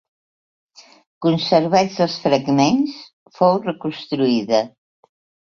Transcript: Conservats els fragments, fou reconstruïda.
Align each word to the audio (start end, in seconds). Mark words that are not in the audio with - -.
Conservats 1.25 1.99
els 2.07 2.15
fragments, 2.23 2.97
fou 3.41 3.61
reconstruïda. 3.69 4.65